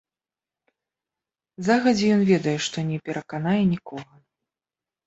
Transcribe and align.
Загадзе 1.67 2.05
ён 2.15 2.21
ведае, 2.33 2.57
што 2.69 2.77
не 2.89 2.97
пераканае 3.07 3.61
нікога. 3.77 4.13